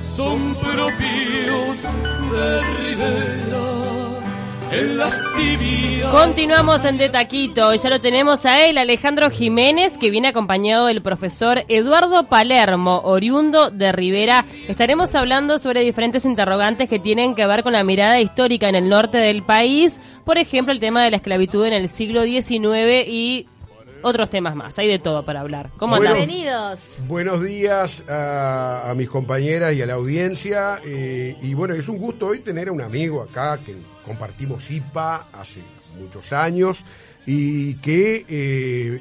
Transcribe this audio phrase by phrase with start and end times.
[0.00, 1.82] Son propios
[2.32, 3.86] de Rivera.
[4.72, 6.10] En las tibias.
[6.10, 10.86] Continuamos en De Taquito y ya lo tenemos a él, Alejandro Jiménez, que viene acompañado
[10.86, 14.44] del profesor Eduardo Palermo, oriundo de Rivera.
[14.68, 18.88] Estaremos hablando sobre diferentes interrogantes que tienen que ver con la mirada histórica en el
[18.88, 23.46] norte del país, por ejemplo, el tema de la esclavitud en el siglo XIX y
[24.02, 24.78] otros temas más.
[24.78, 25.70] Hay de todo para hablar.
[25.76, 26.12] ¿Cómo Bueno.
[26.12, 26.26] andás?
[26.26, 27.02] Bienvenidos.
[27.06, 30.78] Buenos días a, a mis compañeras y a la audiencia.
[30.84, 35.26] eh, y bueno, es un gusto hoy tener a un amigo acá que compartimos IPA
[35.32, 35.60] hace
[35.98, 36.78] muchos años
[37.26, 39.00] y que eh,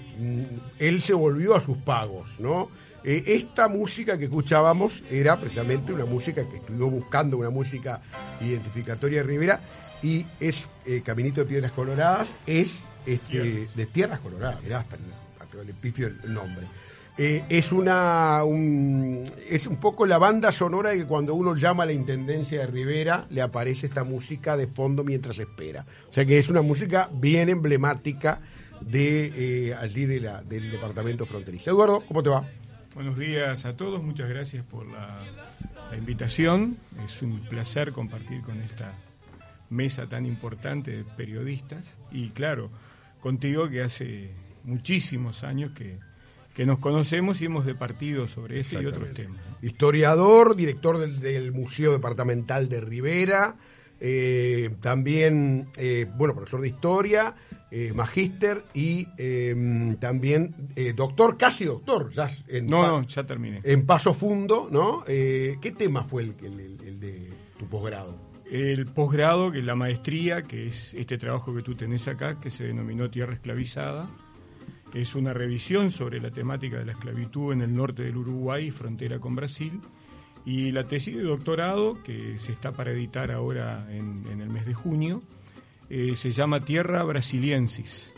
[0.79, 2.69] él se volvió a sus pagos, ¿no?
[3.03, 8.01] Eh, esta música que escuchábamos era precisamente una música que estuvimos buscando, una música
[8.41, 9.59] identificatoria de Rivera,
[10.01, 14.97] y es eh, Caminito de Piedras Coloradas, es este, de Tierras Coloradas, mirá, hasta,
[15.39, 16.65] hasta le pifio el nombre.
[17.17, 21.83] Eh, es una un- es un poco la banda sonora de que cuando uno llama
[21.83, 25.85] a la intendencia de Rivera le aparece esta música de fondo mientras espera.
[26.09, 28.41] O sea que es una música bien emblemática
[28.81, 31.69] de eh, allí de la, del departamento fronterizo.
[31.71, 32.49] Eduardo, ¿cómo te va?
[32.93, 35.19] Buenos días a todos, muchas gracias por la,
[35.91, 36.75] la invitación.
[37.05, 38.91] Es un placer compartir con esta
[39.69, 42.69] mesa tan importante de periodistas y claro,
[43.29, 44.29] contigo que hace
[44.65, 45.97] muchísimos años que,
[46.53, 49.41] que nos conocemos y hemos departido sobre este y otros temas.
[49.63, 53.55] Historiador, director del, del Museo Departamental de Rivera,
[53.99, 57.33] eh, también, eh, bueno, profesor de historia,
[57.71, 63.61] eh, magíster y eh, también eh, doctor, casi doctor, ya en, No, ya terminé.
[63.63, 65.03] en paso fundo, ¿no?
[65.07, 68.24] Eh, ¿Qué tema fue el, el- el- el de tu posgrado?
[68.49, 72.49] El posgrado, que es la maestría, que es este trabajo que tú tenés acá, que
[72.51, 74.07] se denominó Tierra Esclavizada,
[74.91, 78.69] que es una revisión sobre la temática de la esclavitud en el norte del Uruguay,
[78.71, 79.81] frontera con Brasil,
[80.45, 84.65] y la tesis de doctorado, que se está para editar ahora en, en el mes
[84.67, 85.23] de junio,
[85.89, 88.11] eh, se llama Tierra Brasiliensis.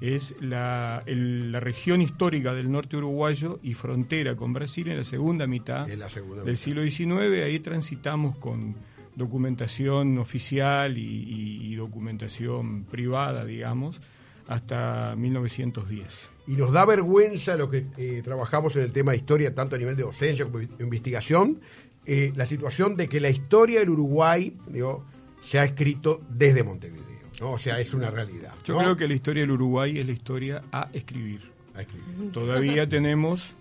[0.00, 5.04] Es la, el- la región histórica del norte uruguayo y frontera con Brasil en la
[5.04, 6.62] segunda mitad En la segunda del mitad.
[6.64, 7.42] siglo XIX.
[7.44, 8.74] Ahí transitamos con
[9.20, 14.00] documentación oficial y, y- y documentación privada, digamos,
[14.48, 16.30] hasta 1910.
[16.48, 19.78] Y nos da vergüenza lo que eh, trabajamos en el tema de historia, tanto a
[19.78, 21.60] nivel de docencia como de investigación,
[22.06, 25.04] eh, la situación de que la historia del Uruguay digo,
[25.40, 27.04] se ha escrito desde Montevideo.
[27.40, 27.52] ¿no?
[27.52, 28.52] O sea, es una realidad.
[28.64, 31.40] Yo creo que la historia del Uruguay es la historia a escribir.
[31.74, 32.32] A escribir.
[32.32, 33.54] Todavía tenemos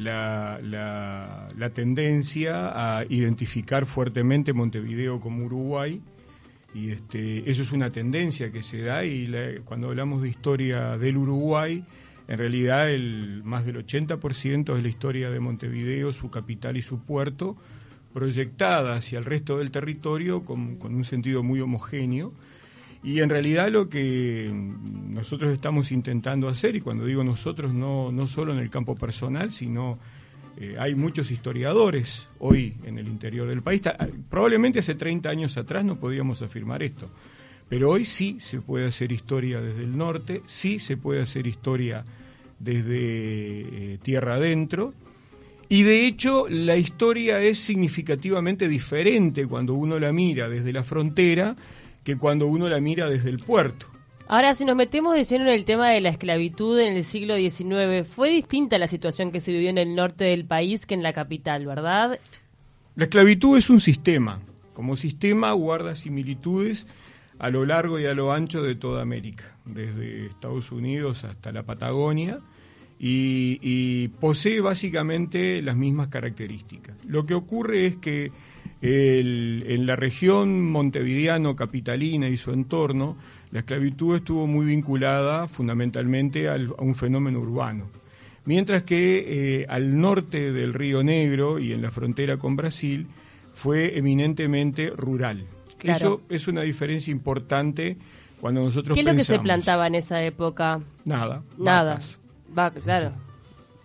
[0.00, 6.00] la, la- tendencia a identificar fuertemente Montevideo como Uruguay
[6.74, 9.30] y este, eso es una tendencia que se da y
[9.64, 11.84] cuando hablamos de historia del Uruguay,
[12.28, 17.00] en realidad el, más del 80% es la historia de Montevideo, su capital y su
[17.00, 17.56] puerto,
[18.14, 22.32] proyectada hacia el resto del territorio con, con un sentido muy homogéneo.
[23.02, 28.26] Y en realidad lo que nosotros estamos intentando hacer, y cuando digo nosotros, no, no
[28.26, 29.98] solo en el campo personal, sino
[30.58, 33.80] eh, hay muchos historiadores hoy en el interior del país.
[34.28, 37.08] Probablemente hace 30 años atrás no podíamos afirmar esto,
[37.70, 42.04] pero hoy sí se puede hacer historia desde el norte, sí se puede hacer historia
[42.58, 44.92] desde eh, tierra adentro.
[45.70, 51.56] Y de hecho la historia es significativamente diferente cuando uno la mira desde la frontera
[52.04, 53.86] que cuando uno la mira desde el puerto.
[54.28, 57.34] Ahora, si nos metemos de lleno en el tema de la esclavitud en el siglo
[57.36, 61.02] XIX, fue distinta la situación que se vivió en el norte del país que en
[61.02, 62.16] la capital, ¿verdad?
[62.94, 64.40] La esclavitud es un sistema.
[64.72, 66.86] Como sistema guarda similitudes
[67.40, 71.64] a lo largo y a lo ancho de toda América, desde Estados Unidos hasta la
[71.64, 72.38] Patagonia,
[73.00, 76.94] y, y posee básicamente las mismas características.
[77.04, 78.30] Lo que ocurre es que
[78.82, 83.16] el- en la región montevideano-capitalina y su entorno,
[83.50, 87.86] la esclavitud estuvo muy vinculada fundamentalmente al- a un fenómeno urbano.
[88.46, 93.06] Mientras que eh, al norte del Río Negro y en la frontera con Brasil
[93.54, 95.44] fue eminentemente rural.
[95.78, 95.96] Claro.
[95.96, 97.96] Eso es una diferencia importante
[98.40, 100.80] cuando nosotros ¿Qué es lo que se plantaba en esa época?
[101.04, 101.42] Nada.
[101.58, 101.92] Nada.
[101.94, 102.20] vacas.
[102.56, 103.12] Va, claro.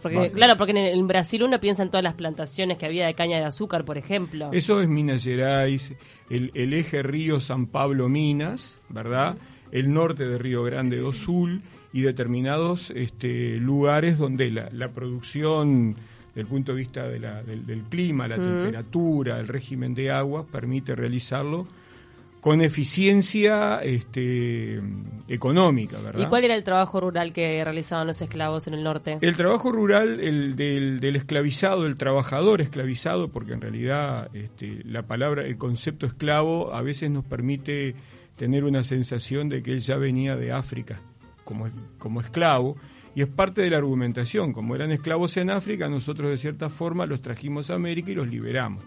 [0.06, 0.34] Porque, Vacas.
[0.36, 3.38] claro, porque en, en Brasil uno piensa en todas las plantaciones que había de caña
[3.40, 4.50] de azúcar, por ejemplo.
[4.54, 5.94] Eso es Minas Gerais,
[6.30, 9.38] el, el eje río San Pablo-Minas, ¿verdad?
[9.72, 11.62] El norte de Río Grande do Sul
[11.92, 15.96] y determinados este, lugares donde la, la producción,
[16.30, 20.12] desde el punto de vista de la- del, del clima, la temperatura, el régimen de
[20.12, 21.68] agua, permite realizarlo
[22.46, 24.80] con eficiencia este,
[25.28, 26.22] económica, ¿verdad?
[26.22, 29.18] ¿Y cuál era el trabajo rural que realizaban los esclavos en el norte?
[29.20, 35.02] El trabajo rural el del, del esclavizado, del trabajador esclavizado, porque en realidad este, la
[35.02, 37.96] palabra, el concepto esclavo a veces nos permite
[38.38, 41.00] tener una sensación de que él ya venía de África
[41.46, 41.68] como,
[41.98, 42.76] como esclavo,
[43.16, 47.08] y es parte de la argumentación, como eran esclavos en África, nosotros de cierta forma
[47.08, 48.84] los trajimos a América y los liberamos.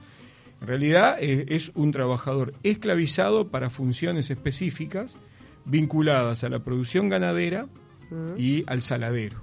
[0.60, 5.16] En realidad es un trabajador esclavizado para funciones específicas
[5.64, 7.68] vinculadas a la producción ganadera
[8.36, 9.42] y al saladero.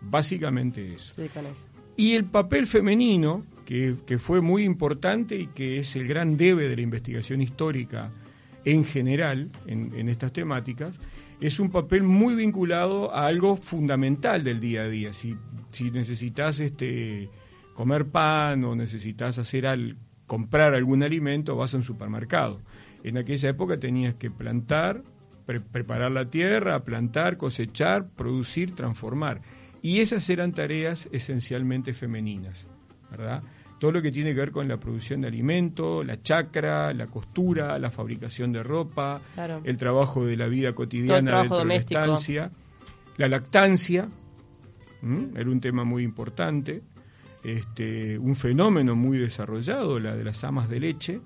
[0.00, 1.22] Básicamente eso.
[1.96, 6.76] Y el papel femenino, que, fue muy importante y que es el gran debe de
[6.76, 8.12] la investigación histórica
[8.64, 10.98] en general en, estas temáticas,
[11.40, 15.12] es un papel muy vinculado a algo fundamental del día a día.
[15.12, 15.36] Si,
[15.70, 17.28] si necesitas este,
[17.74, 19.96] comer pan o necesitas hacer al,
[20.26, 22.60] comprar algún alimento, vas a un supermercado.
[23.02, 25.02] En aquella época tenías que plantar,
[25.72, 29.40] preparar la tierra, plantar, cosechar, producir, transformar.
[29.80, 32.66] Y esas eran tareas esencialmente femeninas,
[33.10, 33.42] ¿verdad?
[33.78, 37.78] Todo lo que tiene que ver con la producción de alimento, la chacra, la costura,
[37.78, 39.20] la fabricación de ropa,
[39.64, 42.50] el trabajo de la vida cotidiana dentro de la estancia,
[43.18, 44.08] la lactancia,
[45.36, 46.82] era un tema muy importante
[47.46, 51.20] este, un fenómeno muy desarrollado, la de las amas de leche,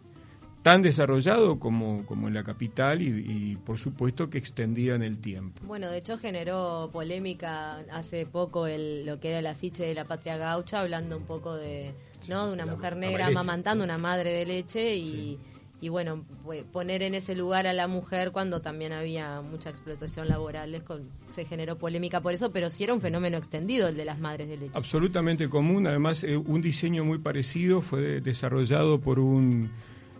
[0.62, 5.62] tan desarrollado como, como en la capital y, por supuesto que extendida en el tiempo.
[5.64, 10.04] Bueno, de hecho generó polémica hace poco el, lo que era el afiche de la
[10.04, 11.94] patria gaucha, hablando un poco de,
[12.28, 12.48] ¿no?
[12.48, 15.38] de una mujer negra amamantando una madre de leche y
[15.80, 16.24] y bueno,
[16.72, 20.82] poner en ese lugar a la mujer cuando también había mucha explotación laboral,
[21.28, 24.48] se generó polémica por eso, pero sí era un fenómeno extendido el de las madres
[24.48, 24.72] de leche.
[24.74, 29.70] Absolutamente común, además eh, un diseño muy parecido fue desarrollado por un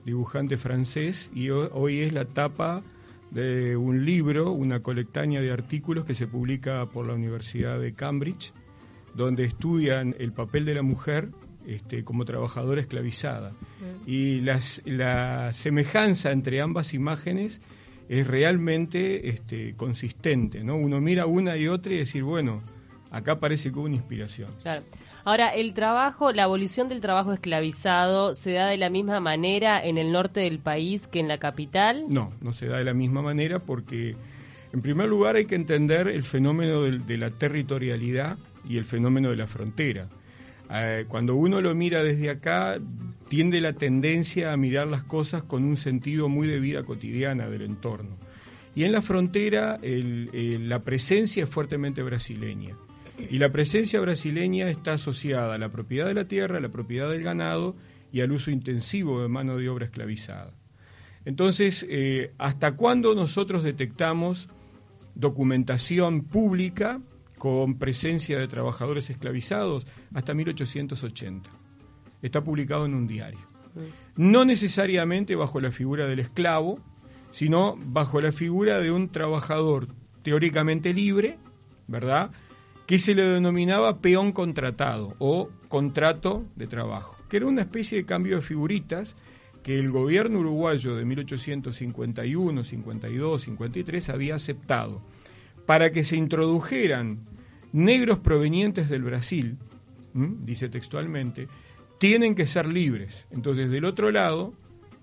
[0.05, 2.83] dibujante francés y hoy es la tapa
[3.31, 8.53] de un libro, una colectánea de artículos que se publica por la Universidad de Cambridge,
[9.15, 11.29] donde estudian el papel de la mujer
[11.67, 13.53] este, como trabajadora esclavizada.
[14.07, 17.61] Y la semejanza entre ambas imágenes
[18.11, 20.65] es realmente este, consistente.
[20.65, 20.77] ¿no?
[20.77, 22.61] Uno mira una y otra y decir, bueno,
[23.13, 24.51] acá parece que hubo una inspiración.
[24.63, 24.83] Claro.
[25.25, 29.97] Ahora, el trabajo, la abolición del trabajo esclavizado, ¿se da de la misma manera en
[29.97, 32.07] el norte del país que en la capital?
[32.09, 34.17] No, no se da de la misma manera porque,
[34.73, 39.37] en primer lugar, hay que entender el fenómeno de la territorialidad y el fenómeno de
[39.37, 40.09] la frontera.
[40.73, 42.79] Eh, cuando uno lo mira desde acá,
[43.29, 47.63] tiende la tendencia a mirar las cosas con un sentido muy de vida cotidiana del
[47.63, 48.17] entorno.
[48.75, 52.77] Y en la frontera la presencia es fuertemente brasileña.
[53.29, 57.11] Y la presencia brasileña está asociada a la propiedad de la tierra, a la propiedad
[57.11, 57.75] del ganado
[58.13, 60.53] y al uso intensivo de mano de obra esclavizada.
[61.25, 64.49] Entonces, eh, ¿hasta cuándo nosotros detectamos
[65.15, 67.01] documentación pública
[67.41, 71.51] con presencia de trabajadores esclavizados hasta 1880.
[72.21, 73.41] Está publicado en un diario.
[74.15, 76.81] No necesariamente bajo la figura del esclavo,
[77.31, 79.89] sino bajo la figura de un trabajador
[80.23, 81.39] teóricamente libre,
[81.89, 82.31] ¿verdad?
[82.87, 88.05] Que se le denominaba peón contratado o contrato de trabajo, que era una especie de
[88.05, 89.17] cambio de figuritas
[89.63, 95.01] que el gobierno uruguayo de 1851, 52, 53 había aceptado
[95.71, 97.21] para que se introdujeran
[97.71, 99.57] negros provenientes del Brasil,
[100.13, 101.47] dice textualmente,
[101.97, 103.29] tienen que ser libres.
[103.31, 104.53] Entonces, del otro lado,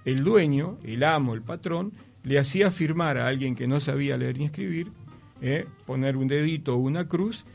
[0.03, 4.39] el dueño, el amo, el patrón, le hacía firmar a alguien que no sabía leer
[4.39, 4.91] ni escribir,
[5.39, 5.65] ¿eh?
[5.85, 7.45] poner un dedito o una cruz,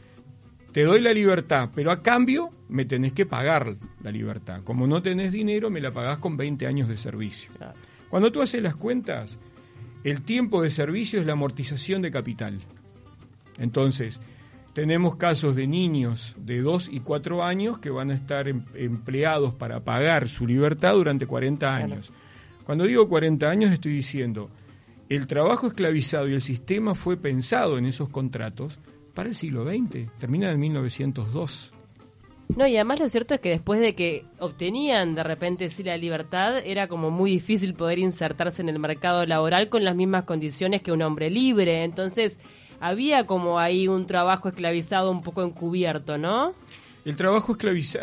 [0.72, 4.62] te doy la libertad, pero a cambio me tenés que pagar la libertad.
[4.64, 7.50] Como no tenés dinero, me la pagás con 20 años de servicio.
[8.08, 9.38] Cuando tú haces las cuentas,
[10.02, 12.58] el tiempo de servicio es la amortización de capital.
[13.62, 14.20] Entonces,
[14.72, 19.54] tenemos casos de niños de 2 y 4 años que van a estar em, empleados
[19.54, 22.12] para pagar su libertad durante 40 años.
[22.64, 24.50] Cuando digo 40 años estoy diciendo,
[25.08, 28.80] el trabajo esclavizado y el sistema fue pensado en esos contratos
[29.14, 31.72] para el siglo XX, termina en 1902.
[32.56, 35.96] No, y además lo cierto es que después de que obtenían de repente sí la
[35.96, 40.82] libertad, era como muy difícil poder insertarse en el mercado laboral con las mismas condiciones
[40.82, 41.84] que un hombre libre.
[41.84, 42.40] Entonces,
[42.82, 46.52] había como ahí un trabajo esclavizado un poco encubierto, ¿no?
[47.04, 47.56] El trabajo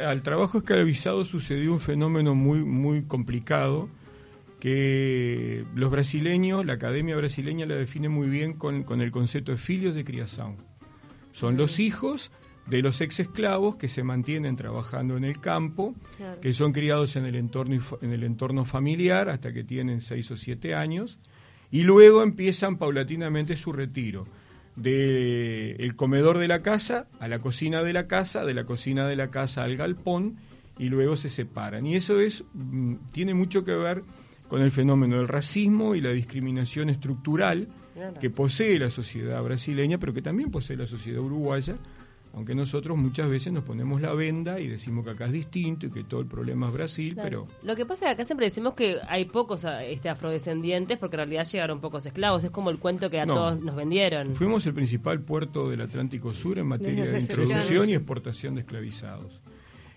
[0.08, 3.90] al trabajo esclavizado sucedió un fenómeno muy, muy complicado
[4.62, 9.96] que los brasileños, la academia brasileña la define muy bien con, el concepto de filios
[9.96, 10.56] de criación.
[11.34, 12.32] Son los hijos
[12.66, 15.94] de los ex esclavos que se mantienen trabajando en el campo,
[16.42, 20.38] que son criados en el entorno en el entorno familiar hasta que tienen seis o
[20.38, 21.20] siete años
[21.70, 24.26] y luego empiezan paulatinamente su retiro
[24.82, 29.16] del comedor de la casa a la cocina de la casa, de la cocina de
[29.16, 30.38] la casa al galpón
[30.78, 31.86] y luego se separan.
[31.86, 34.04] Y eso es mm, tiene mucho que ver
[34.48, 37.68] con el fenómeno del racismo y la discriminación estructural
[38.20, 41.76] que posee la sociedad brasileña, pero que también posee la sociedad uruguaya,
[42.34, 45.92] aunque nosotros muchas veces nos ponemos la venda y decimos que acá es distinto y
[45.92, 47.48] que todo el problema es Brasil, pero...
[47.64, 51.20] Lo que pasa es que acá siempre decimos que hay pocos este, afrodescendientes porque en
[51.20, 54.36] realidad llegaron pocos esclavos, es como el cuento que a todos nos vendieron.
[54.36, 59.42] Fuimos el principal puerto del Atlántico Sur en materia de introducción y exportación de esclavizados.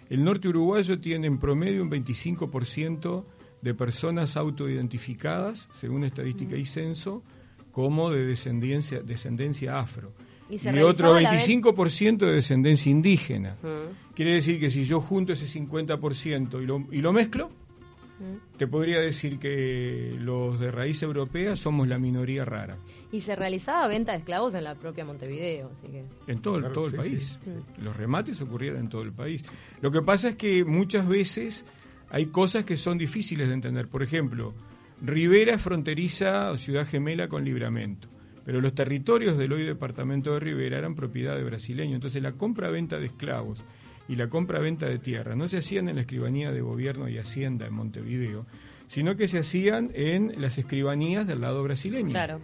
[0.08, 3.24] El norte uruguayo tiene en promedio un 25%
[3.60, 7.22] de personas autoidentificadas, según estadística y censo,
[7.70, 10.12] como de descendencia, descendencia afro
[10.52, 13.56] y, otro 25% de descendencia indígena.
[14.14, 17.50] Quiere decir que si yo junto ese 50% y lo, y lo mezclo,
[18.56, 22.76] te podría decir que los de raíz europea somos la minoría rara.
[23.10, 26.04] Y se realizaba venta de esclavos en la propia Montevideo, así que...
[26.26, 27.38] En todo, todo el país.
[27.82, 29.44] Los remates ocurrieron en todo el país.
[29.80, 31.64] Lo que pasa es que muchas veces
[32.10, 33.88] hay cosas que son difíciles de entender.
[33.88, 34.54] Por ejemplo,
[35.00, 38.11] Rivera fronteriza o ciudad gemela con Libramento
[38.44, 41.94] pero los territorios del hoy departamento de Rivera eran propiedad de brasileños.
[41.94, 43.64] Entonces la compra-venta de esclavos
[44.08, 47.66] y la compra-venta de tierra no se hacían en la escribanía de gobierno y hacienda
[47.66, 48.46] en Montevideo,
[48.88, 52.10] sino que se hacían en las escribanías del lado brasileño.
[52.10, 52.40] Claro.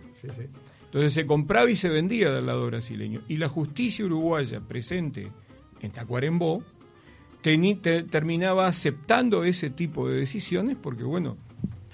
[0.84, 3.20] Entonces se compraba y se vendía del lado brasileño.
[3.28, 5.30] Y la justicia uruguaya presente
[5.80, 6.62] en Tacuarembó
[7.42, 11.36] terminaba aceptando ese tipo de decisiones porque, bueno,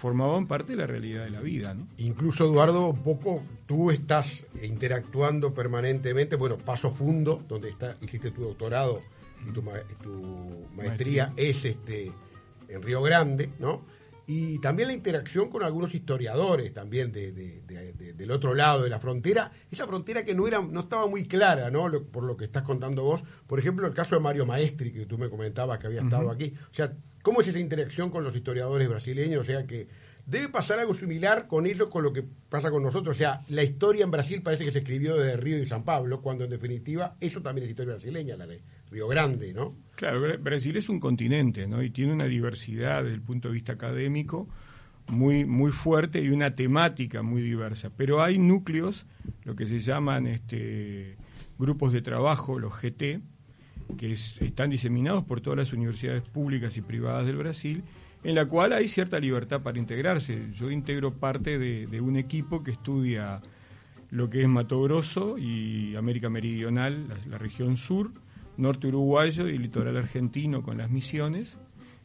[0.05, 1.73] formaban parte de la realidad de la vida.
[1.73, 1.89] ¿no?
[1.97, 8.43] Incluso, Eduardo, un poco tú estás interactuando permanentemente, bueno, Paso Fundo, donde está, hiciste tu
[8.43, 9.01] doctorado
[9.49, 9.63] y tu,
[10.77, 12.13] maestría, es este
[12.69, 13.81] en Río Grande, ¿no?
[14.27, 17.33] Y también la interacción con algunos historiadores también de,
[18.15, 21.71] del otro lado de la frontera, esa frontera que no era no estaba muy clara,
[21.71, 21.91] ¿no?
[22.13, 23.23] por lo que estás contando vos.
[23.47, 26.53] Por ejemplo, el caso de Mario Maestri, que tú me comentabas que había estado aquí.
[26.71, 26.93] O sea,
[27.25, 29.41] ¿Cómo es esa interacción con los historiadores brasileños?
[29.41, 29.89] O sea que
[30.27, 33.17] debe pasar algo similar con ellos, con lo que pasa con nosotros.
[33.17, 36.21] O sea, la historia en Brasil parece que se escribió desde Río y San Pablo,
[36.21, 39.75] cuando en definitiva eso también es historia brasileña, la de Río Grande, ¿no?
[39.95, 41.83] Claro, Brasil es un continente, ¿no?
[41.83, 44.47] Y tiene una diversidad desde el punto de vista académico
[45.09, 47.91] muy, muy fuerte y una temática muy diversa.
[47.97, 49.07] Pero hay núcleos,
[49.45, 51.17] lo que se llaman este,
[51.59, 53.23] grupos de trabajo, los GT,
[53.99, 57.83] que están diseminados por todas las universidades públicas y privadas del Brasil,
[58.23, 60.51] en la cual hay cierta libertad para integrarse.
[60.53, 63.41] Yo integro parte de, un equipo que estudia
[64.11, 68.13] lo que es Mato Grosso y América Meridional, la, región sur,
[68.57, 71.59] norte uruguayo y litoral argentino con las misiones,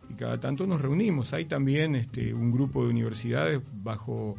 [0.10, 1.34] y cada tanto nos reunimos.
[1.34, 4.36] Hay también este, un grupo de universidades bajo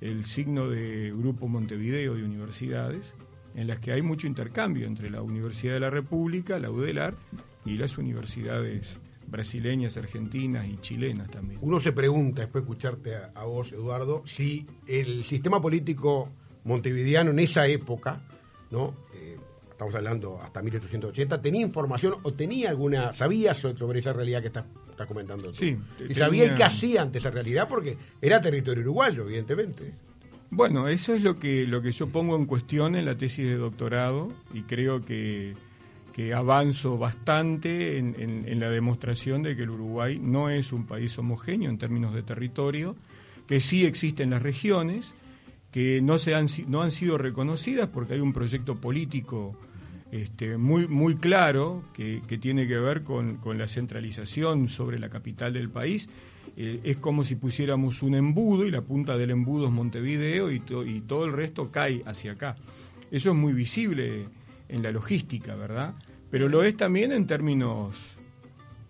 [0.00, 3.14] el signo de Grupo Montevideo de Universidades,
[3.54, 7.14] en las que hay mucho intercambio entre la Universidad de la República, la UDELAR,
[7.64, 11.60] y las universidades brasileñas, argentinas y chilenas también.
[11.62, 16.30] Uno se pregunta, después de escucharte a, vos, Eduardo, si el sistema político
[16.64, 18.22] montevideano en esa época,
[18.70, 18.94] ¿no?
[19.14, 19.36] Eh,
[19.70, 24.64] estamos hablando hasta 1880, tenía información o tenía alguna, sabía sobre esa realidad que estás
[25.00, 25.54] está comentando tú.
[25.54, 25.78] Sí.
[26.08, 29.94] Y sabía y qué hacía ante esa realidad porque era territorio uruguayo, evidentemente.
[30.50, 33.56] Bueno, eso es lo que, lo que yo pongo en cuestión en la tesis de
[33.56, 35.54] doctorado y creo que,
[36.12, 41.16] que avanzo bastante en, en, la demostración de que el Uruguay no es un país
[41.18, 42.96] homogéneo en términos de territorio,
[43.46, 45.14] que sí existen las regiones,
[45.70, 49.56] que no, se han, no han sido reconocidas porque hay un proyecto político
[50.12, 55.52] este, muy, muy claro que, tiene que ver con, con la centralización sobre la capital
[55.52, 56.08] del país
[56.56, 60.62] eh, es como si pusiéramos un embudo y la punta del embudo es Montevideo y,
[60.86, 62.56] y todo el resto cae hacia acá.
[63.10, 64.26] Eso es muy visible
[64.68, 65.94] en la logística, ¿verdad?
[66.30, 67.96] Pero lo es también en términos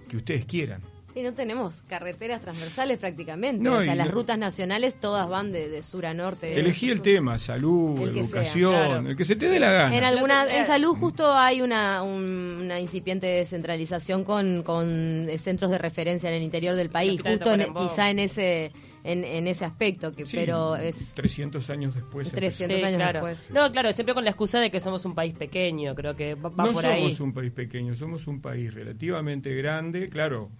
[0.08, 0.82] que ustedes quieran.
[1.22, 3.68] No tenemos carreteras transversales prácticamente.
[3.68, 6.58] o sea, las rutas nacionales todas van de, sur a norte.
[6.58, 9.96] Elegí el tema, salud, educación, el que se te dé la gana.
[9.96, 16.28] En alguna, en salud justo hay una, una incipiente descentralización con, con centros de referencia
[16.28, 18.72] en el interior del país, justo quizá en ese
[19.04, 21.14] en, ese aspecto, que pero es...
[21.14, 22.30] 300 años después.
[22.30, 23.50] 300 años después.
[23.50, 26.50] No, claro, siempre con la excusa de que somos un país pequeño, creo que va,
[26.50, 27.02] no por ahí.
[27.04, 30.50] No somos un país pequeño, somos un país relativamente grande, claro.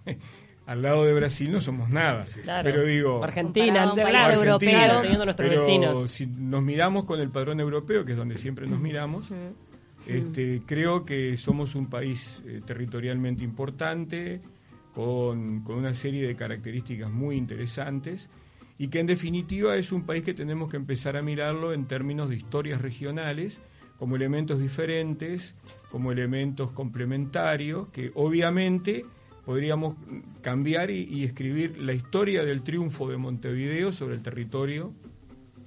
[0.71, 2.25] Al lado de Brasil no somos nada.
[2.63, 7.59] pero digo, Argentina, un país europeo, teniendo nuestros pero Si nos miramos con el padrón
[7.59, 9.29] europeo, que es donde siempre nos miramos,
[10.07, 14.41] este, creo que somos un país eh, territorialmente importante,
[14.95, 18.29] con, con, una serie de características muy interesantes
[18.77, 22.29] y que en definitiva es un país que tenemos que empezar a mirarlo en términos
[22.29, 23.61] de historias regionales,
[23.99, 25.53] como elementos diferentes,
[25.91, 29.05] como elementos complementarios, que obviamente
[29.45, 29.95] podríamos
[30.41, 34.93] cambiar y, escribir la historia del triunfo de Montevideo sobre el territorio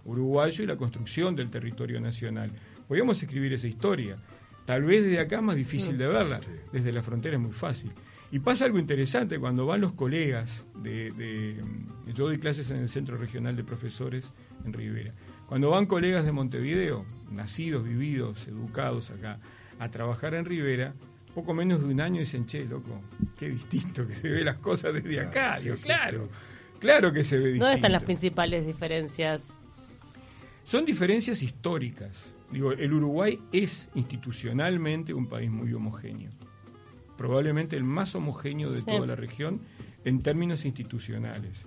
[0.04, 2.52] uruguayo y la construcción del territorio nacional.
[2.86, 4.16] Podríamos escribir esa historia.
[4.64, 6.40] Tal vez desde acá es más difícil de verla,
[6.72, 7.90] desde la frontera es muy fácil.
[8.30, 11.56] Y pasa algo interesante cuando van los colegas de,
[12.14, 14.32] Yo doy clases en el Centro Regional de Profesores
[14.64, 15.12] en Rivera.
[15.46, 19.38] Cuando van colegas de Montevideo, nacidos, vividos, educados acá,
[19.78, 20.94] a trabajar en Rivera,
[21.34, 23.02] poco menos de un año dicen, che, loco,
[23.36, 25.58] qué distinto que se ve las cosas desde acá.
[25.60, 26.28] Digo, claro,
[26.78, 27.64] claro que se ve distinto.
[27.64, 29.52] ¿Dónde están las principales diferencias?
[30.62, 32.32] Son diferencias históricas.
[32.50, 36.30] Digo, el Uruguay es institucionalmente un país muy homogéneo
[37.16, 39.60] probablemente el más homogéneo de toda la región
[40.04, 41.64] en términos institucionales.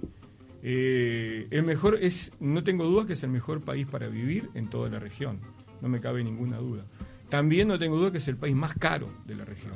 [0.64, 4.70] Eh, el mejor es, no tengo dudas que es el mejor país para vivir en
[4.70, 5.40] toda la región,
[5.82, 6.86] no me cabe ninguna duda.
[7.30, 9.74] También no tengo duda que es el país más caro de la región.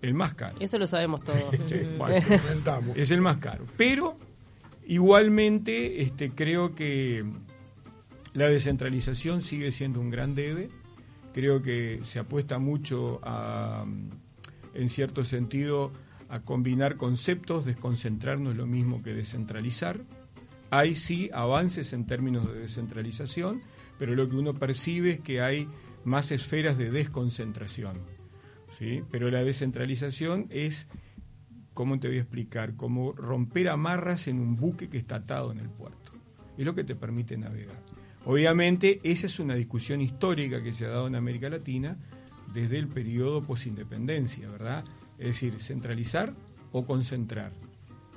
[0.00, 0.54] El más caro.
[0.60, 1.54] Eso lo sabemos todos.
[2.96, 3.64] es el más caro.
[3.76, 4.18] Pero
[4.86, 7.24] igualmente este, creo que
[8.34, 10.68] la descentralización sigue siendo un gran debe.
[11.32, 13.84] Creo que se apuesta mucho a,
[14.74, 15.92] en cierto sentido,
[16.28, 20.00] a combinar conceptos, desconcentrar no es lo mismo que descentralizar.
[20.70, 23.62] Hay sí avances en términos de descentralización,
[23.98, 25.68] pero lo que uno percibe es que hay
[26.04, 28.00] más esferas de desconcentración.
[28.70, 29.02] ¿sí?
[29.10, 30.88] Pero la descentralización es,
[31.72, 32.76] ¿cómo te voy a explicar?
[32.76, 36.12] Como romper amarras en un buque que está atado en el puerto.
[36.56, 37.82] Es lo que te permite navegar.
[38.26, 41.98] Obviamente, esa es una discusión histórica que se ha dado en América Latina,
[42.52, 44.84] desde el periodo posindependencia, ¿verdad?
[45.18, 46.34] Es decir, centralizar
[46.72, 47.52] o concentrar,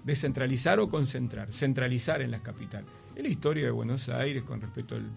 [0.03, 2.89] descentralizar o concentrar, centralizar en las capitales.
[3.15, 5.09] Es la historia de Buenos Aires con respecto al,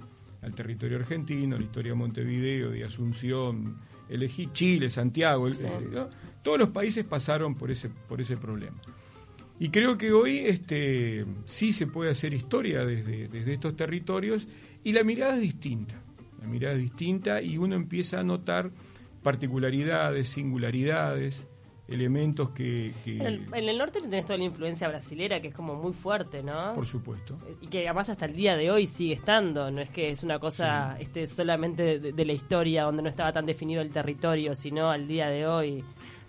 [0.54, 3.76] territorio argentino, la historia de Montevideo, de Asunción,
[4.08, 5.48] elegí Chile, Santiago,
[6.42, 8.80] todos los países pasaron por ese, por ese problema.
[9.58, 14.48] Y creo que hoy este, sí se puede hacer historia desde, desde estos territorios
[14.82, 16.00] y la mirada es distinta.
[16.40, 18.70] La mirada es distinta y uno empieza a notar
[19.22, 21.46] particularidades, singularidades,
[21.90, 22.94] elementos que...
[23.04, 26.72] En, el, norte tenés toda la influencia brasilera, que es como muy fuerte, ¿no?
[26.74, 27.36] Por supuesto.
[27.60, 30.38] Y que además hasta el día de hoy sigue estando, no es que es una
[30.38, 35.08] cosa este, solamente de, la historia donde no estaba tan definido el territorio, sino al
[35.08, 35.84] día de hoy.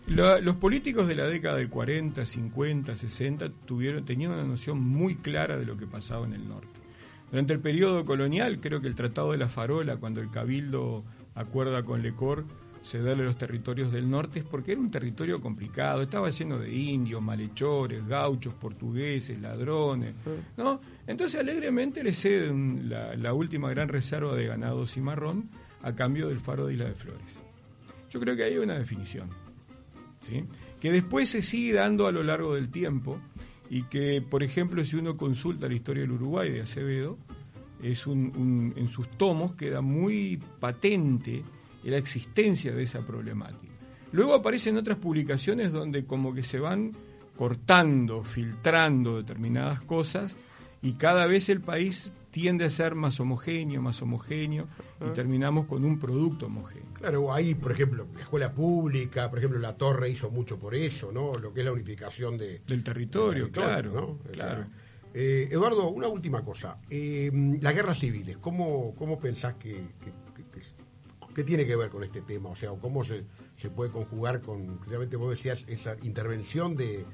[0.07, 5.57] los políticos de la década del 40, 50, 60 tuvieron, tenían una noción muy clara
[5.57, 6.81] de lo que pasaba en el norte.
[7.29, 11.83] Durante el periodo colonial, creo que el Tratado de la Farola, cuando el Cabildo acuerda
[11.83, 12.45] con Lecor,
[12.83, 17.21] cederle los territorios del norte es porque era un territorio complicado, estaba lleno de indios,
[17.21, 20.13] malhechores, gauchos, portugueses, ladrones,
[20.57, 20.81] ¿no?
[21.05, 25.49] Entonces alegremente le ceden la, última gran reserva de ganado cimarrón
[25.83, 27.39] a cambio del faro de Isla de Flores.
[28.09, 29.29] Yo creo que hay una definición,
[30.19, 30.43] ¿sí?
[30.79, 33.19] que después se sigue dando a lo largo del tiempo
[33.69, 37.17] y que, por ejemplo, si uno consulta la historia del Uruguay de Acevedo,
[37.81, 41.43] es un, en sus tomos queda muy patente
[41.83, 43.73] y la existencia de esa problemática.
[44.11, 46.91] Luego aparecen otras publicaciones donde como que se van
[47.37, 50.35] cortando, filtrando determinadas cosas
[50.81, 54.67] y cada vez el país tiende a ser más homogéneo, más homogéneo
[54.99, 55.13] y ah.
[55.13, 56.93] terminamos con un producto homogéneo.
[56.93, 61.11] Claro, ahí, por ejemplo, la escuela pública, por ejemplo, la Torre hizo mucho por eso,
[61.11, 61.37] ¿no?
[61.37, 64.19] Lo que es la unificación de, del territorio, claro.
[64.31, 64.65] claro.
[65.13, 66.77] Eh, Eduardo, una última cosa.
[66.89, 69.83] Eh, las guerras civiles, ¿cómo, cómo pensás que,
[71.33, 72.49] ¿Qué tiene que ver con este tema?
[72.49, 73.23] O sea, ¿cómo se,
[73.75, 77.05] puede conjugar con, precisamente vos decías, esa intervención de,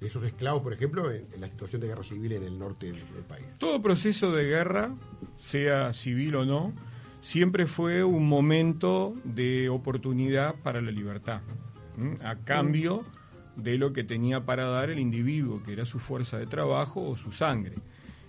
[0.00, 2.96] esos esclavos, por ejemplo, en, la situación de guerra civil en el norte del,
[3.28, 3.46] país?
[3.58, 4.94] Todo proceso de guerra,
[5.36, 6.72] sea civil o no,
[7.20, 11.42] siempre fue un momento de oportunidad para la libertad,
[12.22, 13.04] a cambio
[13.56, 17.16] de lo que tenía para dar el individuo, que era su fuerza de trabajo o
[17.16, 17.76] su sangre.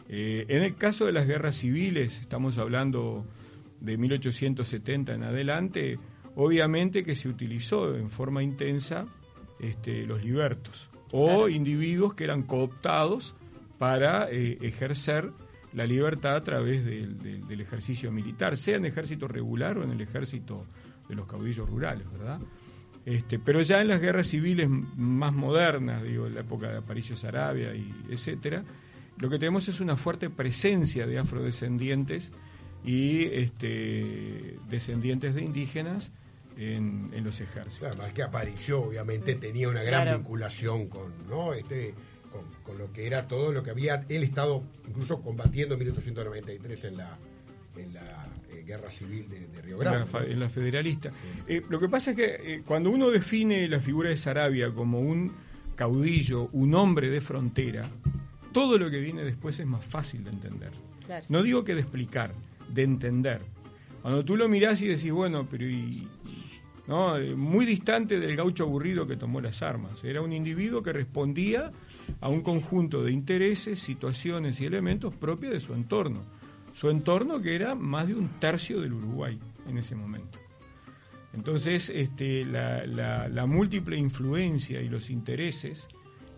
[0.10, 3.26] Eh, en el caso de las guerras civiles, estamos hablando
[3.80, 6.00] de 1870 en adelante,
[6.36, 9.06] obviamente que se utilizó en forma intensa
[9.60, 13.36] este, los libertos o individuos que eran cooptados
[13.78, 15.32] para eh, ejercer
[15.74, 20.02] la libertad a través del, ejercicio militar, sea en el ejército regular o en el
[20.02, 20.66] ejército
[21.08, 22.40] de los caudillos rurales, ¿verdad?
[23.06, 27.16] Este, pero ya en las guerras civiles más modernas, digo, en la época de Aparicio
[27.16, 28.64] Sarabia y etcétera,
[29.18, 32.32] lo que tenemos es una fuerte presencia de afrodescendientes
[32.84, 36.12] y este, descendientes de indígenas
[36.58, 37.80] en, los ejércitos.
[37.80, 41.54] Claro, que apareció, obviamente, tenía una gran vinculación con ¿no?
[41.54, 41.94] este,
[42.64, 46.98] con, lo que era todo lo que había él estado incluso combatiendo en 1893 en
[46.98, 47.18] la,
[47.76, 50.32] en la eh, guerra civil de, Río Grande.
[50.32, 51.12] En la, federalista.
[51.48, 55.00] Eh, lo que pasa es que eh, cuando uno define la figura de Sarabia como
[55.00, 55.32] un
[55.76, 57.88] caudillo, un hombre de frontera,
[58.52, 60.72] todo lo que viene después es más fácil de entender.
[61.30, 62.34] No digo que de explicar,
[62.70, 63.42] de entender.
[64.02, 66.08] Cuando tú lo mirás y decís, bueno, pero y,
[66.88, 67.16] ¿no?
[67.36, 70.04] muy distante del gaucho aburrido que tomó las armas.
[70.04, 71.72] Era un individuo que respondía
[72.22, 76.22] a un conjunto de intereses, situaciones y elementos propios de su entorno.
[76.74, 80.40] Su entorno que era más de un tercio del Uruguay en ese momento.
[81.34, 85.88] Entonces, este, la, múltiple influencia y los intereses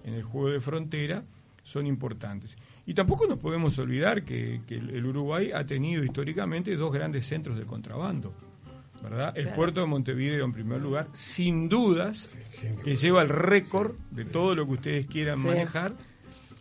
[0.04, 1.24] en el juego de frontera
[1.64, 2.58] son importantes.
[2.90, 7.64] Y tampoco nos podemos olvidar que, el Uruguay ha tenido históricamente dos grandes centros de
[7.64, 8.34] contrabando.
[9.04, 9.32] ¿verdad?
[9.38, 12.36] El puerto de Montevideo, en primer lugar, sin dudas,
[12.84, 15.94] que lleva el récord de todo lo que ustedes quieran manejar.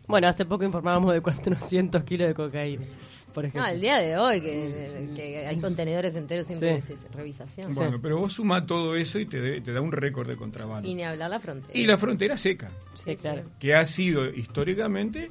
[0.06, 2.84] Bueno, hace poco informábamos de 400 kilos de cocaína.
[3.32, 3.62] Por ejemplo.
[3.62, 7.74] No, el día de hoy, que, hay contenedores enteros sin revisación.
[7.74, 10.86] Bueno, pero vos suma todo eso y te, te da un récord de contrabando.
[10.86, 11.78] Y ni hablar la frontera.
[11.78, 12.70] Y la frontera seca.
[12.92, 13.44] Sí, claro.
[13.58, 15.30] Que ha sido históricamente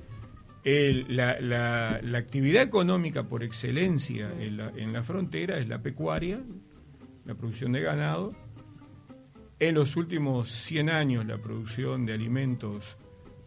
[1.07, 6.41] la, actividad económica por excelencia en la, en la frontera es la pecuaria,
[7.25, 8.35] la producción de ganado.
[9.59, 12.97] En los últimos 100 años la producción de alimentos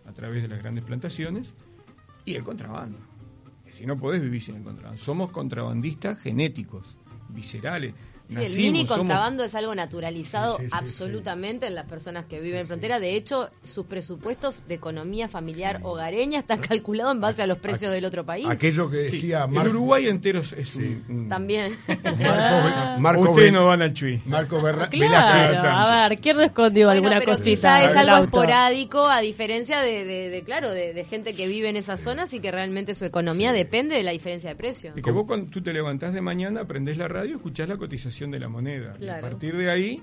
[0.06, 1.54] a través de las grandes plantaciones
[2.24, 2.98] y el contrabando.
[3.70, 5.00] Si no podés vivir sin el contrabando.
[5.00, 6.96] Somos contrabandistas genéticos,
[7.28, 7.94] viscerales
[8.36, 13.00] el mini contrabando es algo naturalizado absolutamente en las personas que viven en frontera.
[13.00, 17.92] De hecho, sus presupuestos de economía familiar hogareña están calculados en base a los precios
[17.92, 18.46] del otro país.
[18.48, 21.78] Aquello que decía El Uruguay entero es un, También.
[22.98, 24.20] Marco, Ustedes no van al Chuy.
[24.26, 27.84] Marco Berra claro, a ver, ¿quién respondió alguna pero cosita?
[27.84, 32.40] es algo esporádico, a diferencia de, claro, de, gente que vive en esas zonas y
[32.40, 34.92] que realmente su economía depende de la diferencia de precio.
[34.94, 38.19] Y que vos cuando tú te levantás de mañana, prendés la radio, escuchás la cotización
[38.28, 38.94] de la moneda.
[39.00, 40.02] Y a partir de ahí,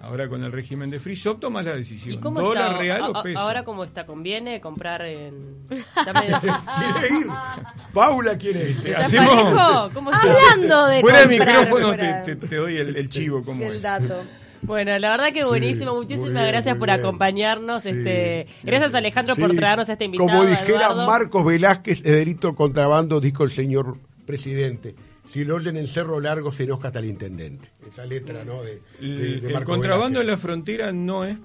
[0.00, 2.20] ahora con el régimen de free shop, tomas la decisión.
[2.20, 3.38] ¿Dólar real o peso?
[3.38, 4.04] Ahora, ¿cómo está?
[4.04, 5.56] ¿Conviene comprar en...?
[5.68, 7.26] ¿Quiere ir?
[7.92, 8.96] Paula quiere ir.
[8.96, 9.92] Hacemos...
[9.92, 14.22] ¿Cómo Hablando de Fuera de micrófono te, te, doy el, chivo, como el dato.
[14.62, 15.94] Bueno, la verdad que buenísimo.
[15.94, 17.86] Muchísimas gracias por acompañarnos.
[17.86, 20.28] este, gracias Alejandro por traernos este invitado.
[20.28, 24.94] Como dijera Marcos Velázquez, es delito contrabando, dijo el señor presidente
[25.24, 27.70] si lo oyen en Cerro Largo se enoja hasta el intendente.
[27.86, 28.62] Esa letra, ¿no?
[28.62, 31.38] De, el contrabando en la frontera no es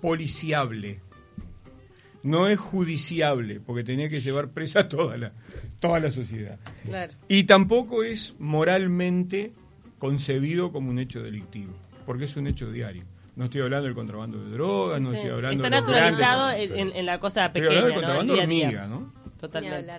[0.00, 1.00] policiable,
[2.22, 5.32] no es judiciable, porque tenía que llevar presa toda la,
[5.78, 6.58] toda la sociedad.
[7.28, 9.52] Y tampoco es moralmente
[9.98, 11.72] concebido como un hecho delictivo,
[12.06, 13.04] porque es un hecho diario.
[13.36, 17.18] No estoy hablando del contrabando de drogas, no estoy hablando Está naturalizado en, en, la
[17.20, 17.76] cosa pequeña.
[17.76, 19.12] Estoy hablando del contrabando hormiga, ¿no?
[19.40, 19.92] Totalmente.